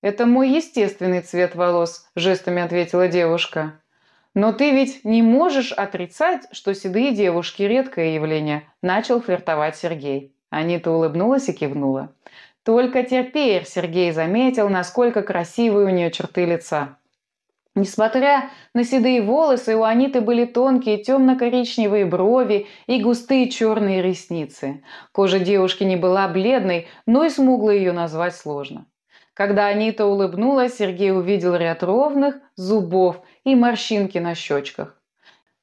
[0.00, 3.74] «Это мой естественный цвет волос»,– жестами ответила девушка.
[4.34, 10.34] «Но ты ведь не можешь отрицать, что седые девушки– редкое явление»,– начал флиртовать Сергей.
[10.48, 12.14] Анита улыбнулась и кивнула.
[12.64, 16.96] Только теперь Сергей заметил, насколько красивые у нее черты лица.
[17.74, 24.84] Несмотря на седые волосы, у Аниты были тонкие темно-коричневые брови и густые черные ресницы.
[25.12, 28.86] Кожа девушки не была бледной, но и смуглой ее назвать сложно.
[29.32, 35.02] Когда Анита улыбнулась, Сергей увидел ряд ровных зубов и морщинки на щечках.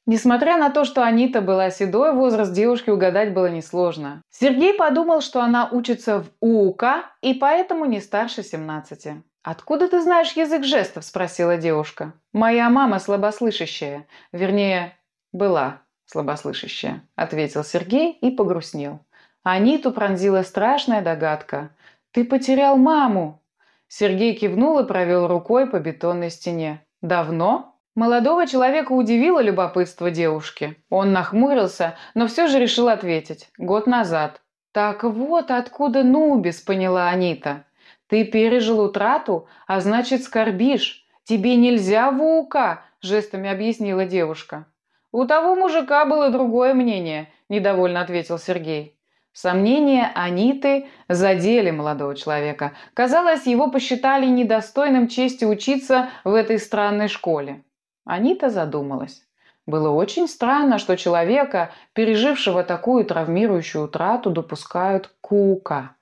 [0.08, 4.24] Несмотря на то, что Анита была седой, возраст девушки угадать было несложно.
[4.32, 6.84] Сергей подумал, что она учится в УУК
[7.22, 9.24] и поэтому не старше 17.
[9.44, 12.14] «Откуда ты знаешь язык жестов?»– спросила девушка.
[12.34, 14.06] «Моя мама слабослышащая.
[14.34, 14.98] Вернее,
[15.32, 19.00] была слабослышащая»,– ответил Сергей и погрустнел.
[19.44, 21.72] Аниту пронзила страшная догадка.
[22.12, 23.42] «Ты потерял маму!»
[23.88, 26.86] Сергей кивнул и провел рукой по бетонной стене.
[27.02, 30.78] «Давно?» Молодого человека удивило любопытство девушки.
[30.90, 33.50] Он нахмурился, но все же решил ответить.
[33.58, 34.42] Год назад.
[34.72, 37.66] «Так вот откуда Нубис»,— поняла Анита.
[38.10, 41.06] «Ты пережил утрату, а значит скорбишь.
[41.24, 44.66] Тебе нельзя в УК»,— жестами объяснила девушка.
[45.12, 49.00] «У того мужика было другое мнение»,— недовольно ответил Сергей.
[49.32, 52.74] Сомнения Аниты задели молодого человека.
[52.94, 57.64] Казалось, его посчитали недостойным чести учиться в этой странной школе.
[58.06, 59.24] Анита задумалась.
[59.68, 65.96] Было очень странно, что человека, пережившего такую травмирующую утрату, допускают к.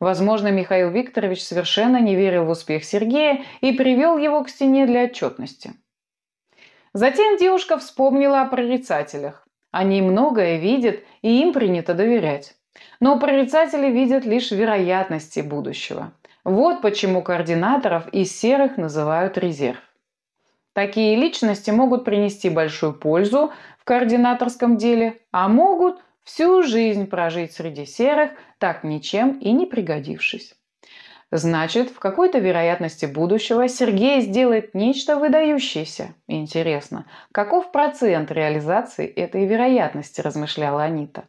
[0.00, 5.04] Возможно, Михаил Викторович совершенно не верил в успех Сергея и привел его к стене для
[5.04, 5.74] отчетности.
[6.92, 9.46] Затем девушка вспомнила о прорицателях.
[9.70, 12.54] Они многое видят, и им принято доверять.
[13.00, 16.12] Но прорицатели видят лишь вероятности будущего.
[16.44, 19.78] Вот почему координаторов из серых называют резерв.
[20.72, 27.86] Такие личности могут принести большую пользу в координаторском деле, а могут всю жизнь прожить среди
[27.86, 30.54] серых, так ничем и не пригодившись.
[31.30, 36.14] Значит, в какой-то вероятности будущего Сергей сделает нечто выдающееся.
[36.26, 41.24] Интересно, каков процент реализации этой вероятности, размышляла Анита.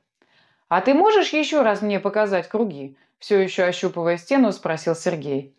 [0.68, 5.54] «А ты можешь еще раз мне показать круги?» Все еще ощупывая стену, спросил Сергей.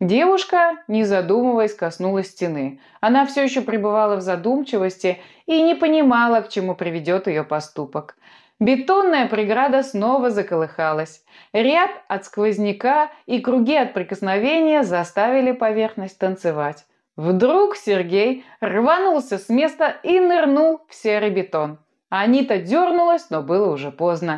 [0.00, 2.80] Девушка, не задумываясь, коснулась стены.
[3.00, 8.18] Она все еще пребывала в задумчивости и не понимала, к чему приведет ее поступок.
[8.58, 11.22] Бетонная преграда снова заколыхалась.
[11.52, 16.86] Ряб от сквозняка и круги от прикосновения заставили поверхность танцевать.
[17.16, 21.78] Вдруг Сергей рванулся с места и нырнул в серый бетон.
[22.08, 24.34] Анита дернулась, но было уже поздно.